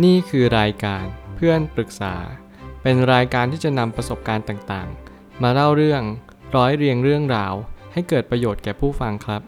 [0.00, 2.14] นี่คือรายการเพื่อนปรึกษา
[2.82, 6.02] เป็นรายการที่จะนำประสบการณ์ต่างๆ มาเล่าเรื่อง
[6.56, 7.54] ร้อยเรียงเรื่องราว
[7.92, 9.42] ให้เกิดประโยชน์แก่ผู้ฟังครับ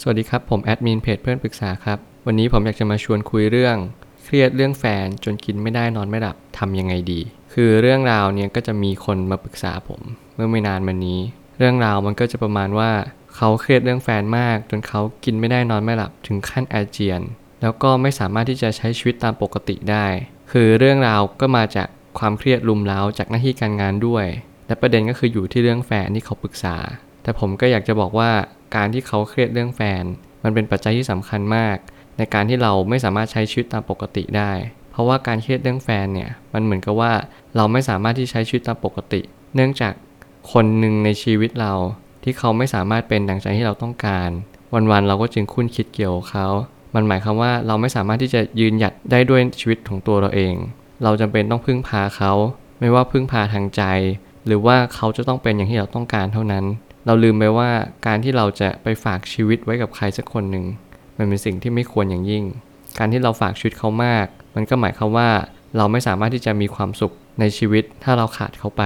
[0.00, 3.76] สวัสดีครับผมแอดมินเพจเพื่อนปรึกษาครับ วันนี้ผมอยากจะมาชวนคุยเรื่อง
[4.24, 7.20] เครียดเรื่องแฟนจนกินไม่ได้นอนไม่หลับทำยังไงดี
[7.52, 10.00] คือเรื่องราวเนี่ยก็จะมีคนมาปรึกษาผม
[10.34, 11.20] เมื่อไม่นานมานี้
[11.58, 12.90] เรื่องราวมันก็จะประมาณว่า
[13.36, 17.20] เขาเครียดเรื่องแฟนมาก จนเขากินไม่ได้นอนไม่หลับถึงขั้นอาเจียน
[17.62, 20.06] แล้วก็ไม่สามารถที่จะใช้ชีวิตตามปกติได้
[20.52, 24.26] คือเรื่องราวก็มาจากความเครียดลุมเล้าจากหน้าที่การงานด้วย
[24.66, 26.76] และประเด็นก็คืออยู่ที่เรื่องแฟนที่เขาปรึกษา
[27.22, 28.30] แต่ผมก็อยากจะบอกว่า
[28.76, 30.04] การที่เขาเครียดเรื่องแฟน
[30.44, 31.76] มันเป็นปัจจัยที่สำคัญมาก
[32.18, 34.52] ในการที่เราไม่สามารถใช้ชีวิตตามปกติได้
[34.90, 37.12] เพราะว่าการเครียดเรื่องแฟนเนี่ยมันเหมือนกับว่า
[37.56, 39.20] เราไม่สามารถที่ใช้ชีวิตตามปกติ
[39.54, 39.92] เนื่องจาก
[40.52, 41.72] คนหนึ่งในชีวิตเรา
[42.24, 44.30] ที่เขาไม่สามารถเป็นดังใจที่เราต้องการ
[44.74, 46.48] วันๆเราก็จึงคุ้นคิดเกี่ยวกับเขา
[46.94, 50.54] มันหมายความว่าเราไม่สามารถที่จะยืนหยัดได้ด้วยชีวิตของตัวเราเอง
[51.02, 52.32] เราจำเป็นต้องพึ่งพาเขา
[52.80, 53.82] ไม่ว่าพึ่งพาทางใจ
[54.46, 56.64] หรือว่าเขาจะต้องเป็นอย่างที่เราต้องการเท่านั้น
[57.06, 57.70] เราลืมไปว่า
[58.06, 60.64] การที่เราจะไปฝากชีวิตไว้กับใครสักคนหนึ่ง
[61.16, 62.44] มันเป็นสิ่งที่ไม่ควรอย่างยิ่ง
[62.98, 65.30] การที่เราฝากชีวิตเขามาก มันก็หมายความว่า
[65.76, 68.82] เราไม่สามารถที่จะมีความสุขในชีวิตถ้าเราขาดเขาไป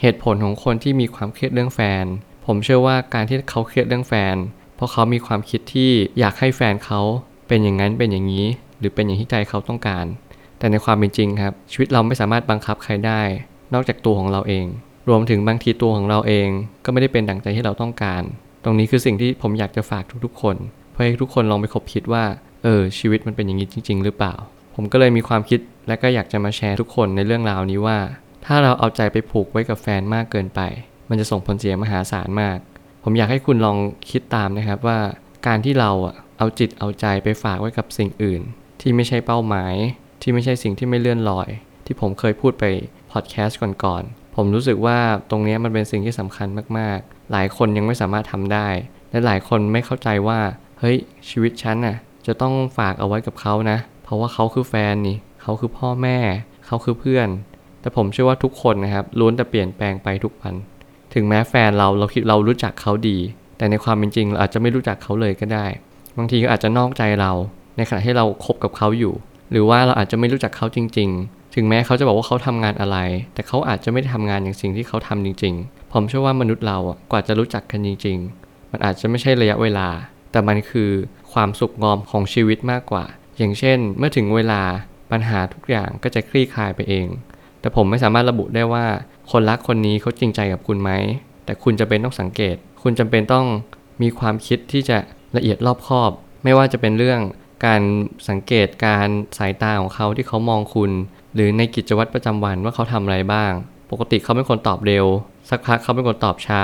[0.00, 2.04] เหตุผลของคนที่มีความเครียดเรื่องแฟน
[2.46, 4.36] ผมเชื่อว่าการที่เขาเครียดเรื่องแฟน
[4.82, 7.00] ราะเขามีความคิดที่อยากให้แฟนเขา
[7.48, 8.46] เป็นอย่างนั้นเป็นอย่างนี้
[8.78, 10.04] หรือเป็นอย่างที่ใจเขาต้องการ
[10.58, 13.22] แต่ในความเป็นจริงครับ ชีวิตเราไม่สามารถบังคับใครได้
[13.74, 14.66] นอกจากตัวของเราเอง
[15.08, 16.48] รวมถึงบางทีตัวของเราเอง
[16.84, 18.22] ก็ไม่ได้เป็นดั่งใจที่เราต้องการ
[18.64, 20.56] ตรงนี้คือสิ่งที่ผมอยากจะฝากทุกๆ คน
[20.92, 22.24] เพื่อให้ทุกคนลองไปคบคิดว่า
[22.64, 24.34] เออชีวิตมันเป็นอย่างนี้จริง ๆ หรือเปล่า
[24.74, 27.98] ผมก็เลยมีความคิดและก็อยากจะมาแชร์ทุกคนในเรื่องราวนี้ว่า
[28.44, 30.60] ถ้าเราเอาใจไปผูกไว้กับแฟนมากเกินไป
[31.08, 32.58] มันจะส่งผลเสียมหาศาลมาก
[33.02, 33.78] ผมอยากให้คุณลอง
[34.10, 34.98] คิดตามนะครับว่า
[35.46, 35.90] การที่เรา
[36.38, 38.42] เอาจิตเอาใจไปฝากไว้กับสิ่งอื่น
[38.80, 39.74] ที่ไม่ใช่เป้าหมาย
[40.22, 41.48] ที่ไม่ใช่สิ่งที่ไม่เลื่อนลอย
[41.86, 42.64] ที่ผมเคยพูดไป
[43.12, 44.98] พอดแคสต์ก่อนๆผมรู้สึกว่า
[45.30, 48.68] ตรงนี้มันเป็นสิ่งที่สำคัญมากๆ หลายคนยังไม่สามารถทำได้
[49.10, 50.40] และหลายคนไม่เข้าใจว่า
[50.80, 50.96] เฮ้ย
[51.30, 56.18] ชีวิตฉันน่ะจะต้องฝากเอาไว้กับเขานะ เพราะว่าเขาคือแฟนนี่เขาคือพ่อแม่
[56.66, 57.28] เขาคือเพื่อน
[57.80, 60.54] แต่ผมเชื่อว่าทุกคนนะครับล้วนแต่เปลี่ยนแปลงไปทุกวัน
[61.14, 63.18] ถึงแม้แฟนเราเราคิดเรารู้จักเขาดี
[63.58, 65.66] แต่ในความเป็นจริงเราอาจจะไม่รู้จักเขาเลยก็ได้
[66.18, 67.32] บางทีก็อาจจะนอกใจเรา
[67.76, 69.14] ในขณะที่เราคบกับเขาอยู่
[69.50, 72.98] หรือว่าเราอาจจะไม่รู้จักเขาจริง ๆ ถึงแม้เขาจะบอกว่าเขาทำงานอะไร
[73.34, 79.88] แต่เขาอาจจะไม่ได้ทำงานอย่างสิ่งที่เขาทำจริง ๆ ผมเชื่อว่ามนุษย์เราอะกว่าจะรู้จักกันจริง ๆ มันอาจจะไม่ใช่ระยะเวลา
[80.32, 80.90] แต่มันคือ
[81.32, 83.04] ความสุขงอมของชีวิตมากกว่า
[83.38, 84.62] อย่างเช่น เมื่อถึงเวลา
[85.10, 87.06] ปัญหาทุกอย่างก็จะคลี่คลายไปเอง
[87.62, 88.84] แต่ผมไม่สามารถระบุได้ว่า
[89.30, 90.90] คนรักคนนี้เขาจริงใจกับคุณไหม
[91.44, 93.46] แต่คุณจะเป็นต้องสังเกต คุณจำเป็นต้อง
[94.02, 94.98] มีความคิดที่จะ
[95.36, 96.10] ละเอียดรอบคอบ
[96.44, 97.20] ไม่ว่าจะเป็นเรื่อง
[97.66, 97.82] การ
[98.28, 99.08] สังเกตการ
[99.38, 100.90] สายตาของเขาที่เขามองคุณ
[101.34, 103.52] หรือในกิจวัตรประจำวันว่าเขาทำอะไรบ้าง
[103.90, 105.06] ปกติเขาเป็นคนตอบเร็ว
[105.50, 106.62] สักพักเขาเป็นคนตอบช้า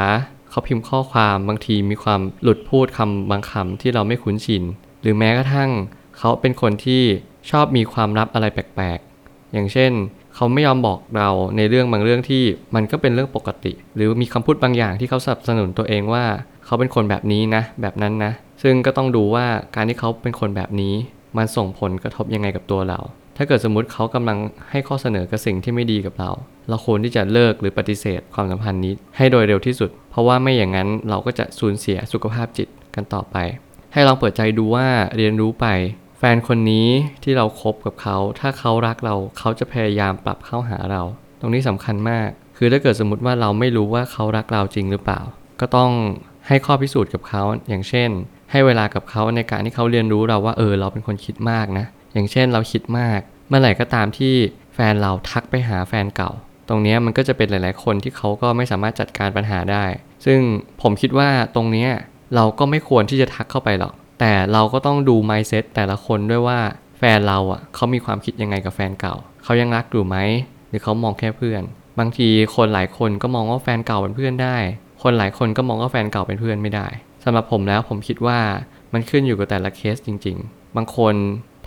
[0.50, 4.62] เขาพิมพ์ข้อความบางทีมีความหลุดพูดคำบางคำที่เราไม่คุ้นชิน
[5.02, 5.70] หรือแม้กระทั่ง
[6.18, 7.02] เขาเป็นคนที่
[7.50, 9.92] ชอบมีความลับอะไรแปลกๆ อย่างเช่น
[10.40, 12.42] เขาไม่ยอมบอกเราในเรื่องบางเรื่องที่
[12.74, 16.24] มันก็เป็นเรื่องปกติ หรือมีคำพูดบางอย่างที่เขาสนับสนุนตัวเองว่า
[16.64, 18.32] เขาเป็นคนแบบนี้นะ แบบนั้นนะ
[18.62, 20.94] ซึ่งก็ต้องดูว่าการที่เขาเป็นคนแบบนี้
[21.36, 22.98] มันส่งผลกระทบยังไงกับตัวเรา
[23.36, 24.38] ถ้าเกิดสมมติเขากำลัง
[24.70, 26.30] ให้ข้อเสนอกับสิ่งที่ไม่ดีกับเรา
[26.68, 33.36] เราควรที่จะเลิกหรือปฏิเสธความสัมพันธ์นี้ ให้โดยเร็วที่สุด เพราะว่าไม่อย่างนั้นเราก็จะสูญเสียสุขภาพจิตกันต่อไป
[33.92, 35.66] ให้ลองเปิดใจดูว่าเรียนรู้ไป
[36.18, 36.88] แฟนคนนี้
[37.22, 41.02] ที่เราครบกับเขา ถ้าเขารักเราเขาจะพยายามปรับเข้าหาเรา
[41.40, 45.20] ตรงนี้สำคัญมาก คือถ้าเกิดสมมติว่าเราไม่รู้ว่าเขารักเราจริงหรือเปล่า
[45.60, 45.90] ก็ต้อง
[46.48, 48.10] ให้ข้อพิสูจน์กับเขา อย่างเช่น
[48.50, 54.34] ให้เวลากับเขาในการที่เขาเรียนรู้เราว่าเออเราเป็นคนคิดมากนะ อย่างเช่นเราคิดมาก เมื่อไหร่ก็ตามที่
[54.74, 56.30] แฟนเราทักไปหาแฟนเก่า
[56.68, 59.84] ตรงนี้มันก็จะเป็นหลาย ๆ คนที่เขาก็ไม่สามารถจัดการปัญหาได้
[60.26, 60.40] ซึ่ง
[60.82, 61.86] ผมคิดว่าตรงนี้
[62.34, 66.58] เราก็ไม่ควรที่จะทักเข้าไปหรอก แต่เราก็ต้องดู mindset แต่ละคนด้วยว่า
[66.98, 70.16] แฟนเราอะเขามีความคิดยังไงกับแฟนเก่า เขายังรักอยู่ไหม
[70.68, 71.62] หรือเขามองแค่เพื่อน
[71.98, 74.56] บางทีคนหลายคนก็มองว่าแฟนเก่าเป็นเพื่อนได้
[75.02, 76.86] คนหลายคนก็มองว่าแฟนเก่าเป็นเพื่อนไม่ได้
[77.24, 78.38] สำหรับผมแล้วผมคิดว่า
[78.92, 81.14] มันขึ้นอยู่กับแต่ละเคสจริง ๆ บางคน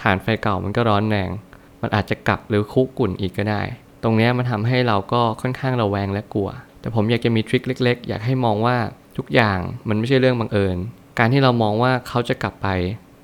[0.01, 1.29] ฐานไฟเก่ามันก็ร้อนแรง
[1.81, 3.61] มันอาจจะกลับหรือคุกกุ่นอีกก็ได้
[4.03, 6.49] ตรงนี้มันทำให้เราก็ค่อนข้างระแวงและกลัว
[6.81, 8.77] แต่ผมอยากจะมีทริคเล็ก ๆ อยากให้มองว่า
[9.17, 9.59] ทุกอย่าง
[9.89, 10.77] มันไม่ใช่เรื่องบังเอิญ
[11.23, 12.67] การที่เรามองว่าเขาจะกลับไป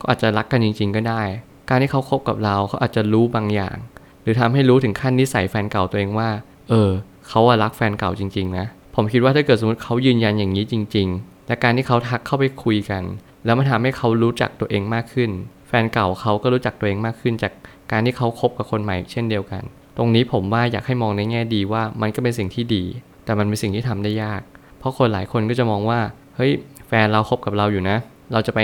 [0.01, 1.21] ก็อาจจะรักกันจริง ๆ ก็ได้
[1.69, 3.77] การที่เขาคบกับเราเขาอาจจะรู้บางอย่าง
[4.21, 6.29] หรือทำให้รู้ถึงขั้นนิสัยแฟนเก่าตัวเองว่า
[6.69, 6.91] เออ
[7.27, 8.65] เขาอะรักแฟนเก่าจริง ๆ นะ
[8.95, 13.03] ผมคิดว่าถ้าเกิดสมมติเขายืนยันอย่างนี้จริง ๆ และการที่เขาทักเข้าไปคุยกัน
[13.45, 15.31] แล้วมันทำให้เขารู้จักตัวเองมากขึ้น
[15.67, 17.53] แฟนเก่าเขาก็รู้จักตัวเองมากขึ้น จาก
[17.91, 19.63] การที่เขาคบกับคนใหม่เช่นเดียวกัน
[19.97, 22.83] ตรงนี้ผมว่าอยากให้มองในแง่ดีว่ามันก็เป็นสิ่งที่ดี
[23.25, 24.41] แต่มันเป็นสิ่งที่ทำได้ยาก
[24.79, 25.99] เพราะคนหลายคนก็จะมองว่า
[26.37, 26.51] เฮ้ย
[26.87, 27.97] แฟนเราคบกับเราอยู่นะ
[28.33, 28.59] เราจะไป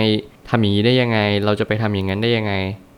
[0.50, 2.54] ทำอย่างนี้ได้ยังไง เราจะไปทำอย่างนั้นได้ยังไง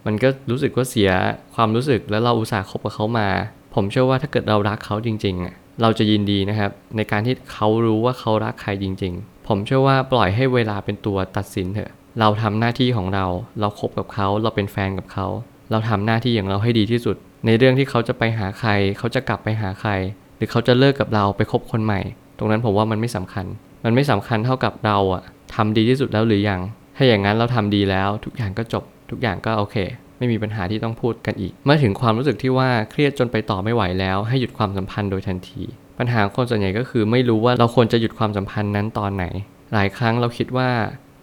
[0.06, 1.12] มันก็รู้สึกว่าเสีย
[1.56, 3.28] ความรู้สึกแล้วเราอุตส่าห์คบกับเขามา
[3.76, 13.26] ผมเชื่อว่าถ้าเกิดเรารักเขาจริงๆ เราจะยินดีนะครับ ในการที่เขารู้ว่าเขารักใครจริง ๆ ผมเชื่อว่าปล่อยให้เวลาเป็นตัวตัดสินเถอะ เราทำหน้าที่ของเรา
[13.60, 15.28] เราคบกับเขา เราเป็นแฟนกับเขา
[15.72, 19.92] เราทำหน้าที่อย่างเราให้ดีที่สุด ในเรื่องที่เขาจะไปหาใคร เขาจะกลับไปหาใคร
[20.38, 22.02] หรือเขาจะเลิกกับเราไปคบคนใหม่
[22.38, 23.46] ตรงนั้นผมว่ามันไม่สำคัญ
[23.86, 25.24] มันไม่สำคัญเท่ากับเราอะ
[25.56, 26.62] ทำดีที่สุดแล้วหรือยัง
[26.98, 29.76] ถ้าอย่างนั้นเราทำดีแล้วทุกอย่างก็จบ ทุกอย่างก็โอเค
[30.18, 35.62] ไม่มีปัญหาที่ต้องพูดกันอีก เมื่อถึงความรู้สึกที่ว่าเครียดจนไปต่อไม่ไหวแล้วให้หยุดความสัมพันธ์โดยทันที
[36.00, 39.26] ปัญหาคนส่วนใหญ่ก็คือไม่รู้ว่าเราควรจะหยุดความสัมพันธ์นั้นตอนไหน
[39.74, 40.70] หลายครั้งเราคิดว่า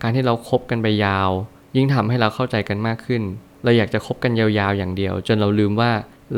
[0.02, 1.30] การที่เราคบกันไปยาว
[1.76, 3.22] ยิ่งทำให้เราเข้าใจกันมากขึ้น
[3.64, 5.90] เราอยากจะคบกันยาวๆอย่างเดียว จนเราลืมว่า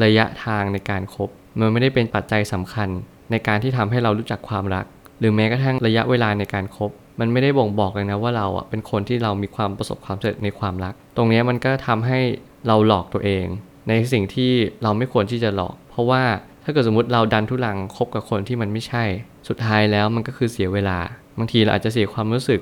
[0.05, 1.29] ระยะทางในการคบ
[1.59, 2.89] มันไม่ได้เป็นปัจจัยสำคัญ
[3.31, 4.87] ในการที่ทำให้เรารู้จักความรัก
[5.21, 6.91] หรือแม้กระทั่งระยะเวลาในการคบ
[7.21, 12.19] มันไม่ได้บ่งบอกเลยนะว่าเราอะเป็นคนที่เรามีความประสบความสำเร็จในความรัก ตรงนี้มันก็ทำให้
[12.67, 13.47] เราหลอกตัวเอง
[13.89, 14.53] ในสิ่งที่
[14.83, 16.23] เราไม่ควรที่จะหลอก เพราะว่า
[16.65, 19.05] ถ้าเกิดสมมติเราดันทุลังคบกับคนที่มันไม่ใช่
[19.49, 20.99] สุดท้ายแล้วมันก็คือเสียเวลา
[21.39, 22.61] บางทีเราอาจจะเสียความรู้สึก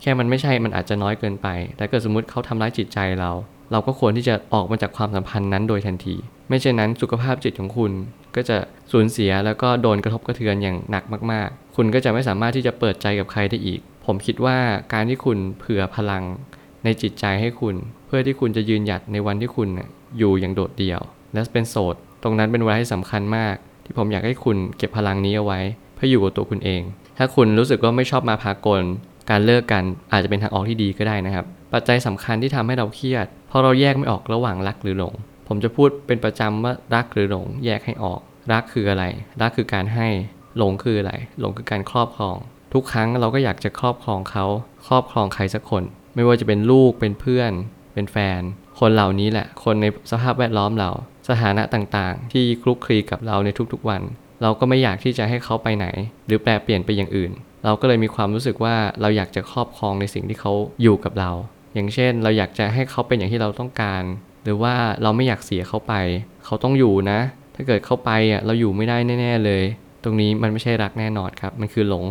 [0.00, 3.30] แค่มันไม่ใช่มันอาจจะน้อยเกินไป แต่เกิดสมมติเขาทำร้ายจิตใจเรา
[3.72, 6.16] เราก็ควรที่จะออกมาจากความสัมพันธ์นั้นโดยทันที
[6.48, 7.92] ไม่เช่นนั้นสุขภาพจิตของคุณ
[8.36, 8.56] ก็จะ
[8.92, 14.58] สูญเสียแล้วก็โดนกระทบกระเทือนอย่างหนักมาก ๆ คุณก็จะไม่สามารถที่จะเปิดใจกับใครได้อีก ผมคิดว่า
[14.92, 16.24] การที่คุณเผื่อพลัง
[16.84, 17.74] ในจิตใจให้คุณ
[18.06, 19.68] เพื่อที่คุณจะยืนหยัดในวันที่คุณ
[20.18, 21.00] อยู่อย่างโดดเดี่ยว
[21.32, 25.60] และเป็นโสด ตรงนั้นเป็นเวลาที่สำคัญมาก ที่ผมอยากให้คุณเก็บพลังนี้เอาไว้
[25.94, 26.82] เพื่ออยู่กับตัวคุณเอง
[27.18, 28.82] ถ้าคุณรู้สึกว่าไม่ชอบมาพากล
[29.30, 35.14] การเลิกกันอาจจะเป็นทางออกที่ดีก็ได้นะครับ ปัจจัยสำคัญที่ทำให้เราเครียดเพราะเราแยกไม่ออกระหว่างรักหรือหลง
[35.54, 38.20] ผมจะพูดเป็นประจำว่ารักหรือหลงแยกให้ออก
[38.52, 39.04] รักคืออะไร
[39.42, 40.08] รักคือการให้
[40.58, 42.36] หลงคืออะไร หลงคือการครอบครอง
[42.74, 44.46] ทุกครั้งเราก็อยากจะครอบครองเขา
[44.88, 45.82] ครอบครองใครสักคน
[46.14, 47.52] ไม่ว่าจะเป็นลูกเป็นเพื่อน
[47.94, 48.40] เป็นแฟน
[48.80, 50.90] คนเหล่านี้แหละ คนในสภาพแวดล้อมเรา
[51.28, 54.02] สถานะต่างๆ ที่คลุกคลีกับเราในทุกๆวัน
[54.42, 55.86] เราก็ไม่อยากที่จะให้เขาไปไหน
[56.26, 57.32] หรือแปลเปลี่ยนไปอย่างอื่น
[57.64, 60.52] เราก็เลยมีความรู้สึกว่าเราอยากจะครอบครองในสิ่งที่เขา
[60.82, 61.32] อยู่กับเรา
[61.74, 64.02] อย่างเช่น เราอยากจะให้เขาเป็นอย่างที่เราต้องการ
[64.44, 65.94] หรือว่าเราไม่อยากเสียเขาไป
[66.44, 67.18] เขาต้องอยู่นะ
[67.54, 69.62] ถ้าเกิดเขาไปอะเราอยู่ไม่ได้แน่ ๆ เลย
[70.02, 72.04] ตรงนี้มันไม่ใช่รักแน่นอนครับ มันคือหลง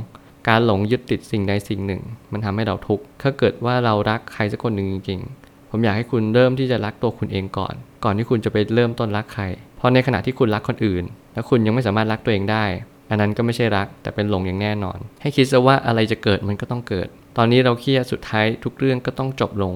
[0.50, 2.01] การหลงยึดติดสิ่งใดสิ่งหนึ่ง
[2.31, 7.74] มันทำให้เราทุกข์ ถ้าเกิดว่าเรารักใครสักคนหนึ่งจริงๆ ผมอยากให้คุณเริ่มที่จะรักตัวคุณเองก่อน
[8.04, 9.44] ก่อนที่คุณจะไปเริ่มต้นรักใคร
[9.78, 12.66] เพราะในขณะที่คุณรักคนอื่น แล้วคุณยังไม่สามารถรักตัวเองได้
[13.10, 17.07] อันนั้นก็ไม่ใช่รัก แต่เป็นหลงอย่างแน่นอน ให้คิดซะว่าอะไรจะเกิดมันก็ต้องเกิด
[17.38, 19.74] ตอนนี้เราเครียดสุดท้ายทุกเรื่องก็ต้องจบลง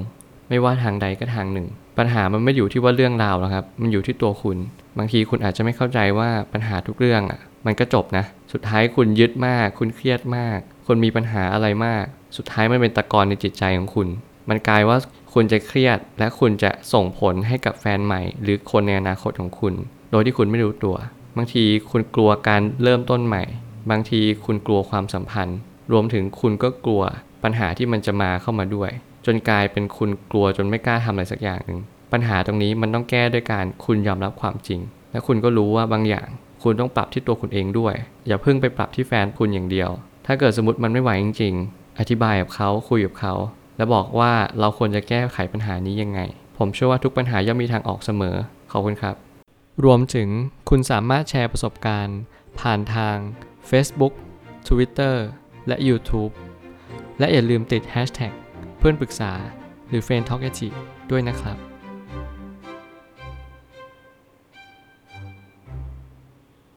[0.49, 4.57] ไม่ว่าทางใดก็ทางหนึ่ง ปัญหามันไม่อยู่ที่ว่าเรื่องราวหรอกครับ มันอยู่ที่ตัวคุณ
[4.97, 12.05] บางทีคุณอาจจะไม่เข้าใจว่าปัญหาทุกเรื่องอะ มันก็จบนะ สุดท้ายคุณยึดมาก คุณเครียดมาก คุณมีปัญหาอะไรมาก
[12.37, 14.07] สุดท้ายมันเป็นตะกอนในจิตใจของคุณ
[14.49, 14.97] มันกลายว่า
[15.33, 19.73] คุณจะเครียด และคุณจะส่งผลให้กับแฟนใหม่ หรือคนในอนาคตของคุณ
[20.11, 20.95] โดยที่คุณไม่รู้ตัว
[21.37, 23.43] บางทีคุณกลัวการเริ่มต้นใหม่
[23.91, 25.57] บางทีคุณกลัวความสัมพันธ์
[25.91, 27.03] รวมถึงคุณก็กลัว
[27.43, 28.91] ปัญหาที่มันจะมาเข้ามาด้วย
[29.25, 31.79] จนกลายเป็นคุณกลัวจนไม่กล้าทำอะไรสักอย่างหนึ่ง
[32.11, 34.79] ปัญหาตรงนี้มันต้องแก้ด้วยการคุณยอมรับความจริง
[35.11, 36.27] และคุณก็รู้ว่าบางอย่าง
[36.63, 37.93] คุณต้องปรับที่ตัวคุณเองด้วย
[38.27, 39.89] อย่าเพิ่งไปปรับที่แฟนคุณอย่างเดียว
[40.25, 43.33] ถ้าเกิดสมมติมันไม่ไหวจริง ๆ อธิบายกับเขาคุยกับเขา
[43.77, 46.19] และบอกว่าเราควรจะแก้ไขปัญหานี้ยังไง
[46.57, 48.35] ผมเชื่อว่าทุกปัญหาย่อมมีทางออกเสมอ
[48.71, 49.15] ขอบคุณครับ
[49.83, 50.29] รวมถึง
[50.69, 52.19] คุณสามารถแชร์ประสบการณ์
[52.59, 53.15] ผ่านทาง
[53.69, 54.13] Facebook
[54.67, 55.15] Twitter
[55.67, 56.31] และ YouTube
[57.19, 58.33] และอย่าลืมติด Hashtag
[58.85, 59.31] เพื่อนปรึกษา
[59.89, 60.41] หรือ f r ร e n d Talk
[61.11, 61.57] ด้วยนะครับ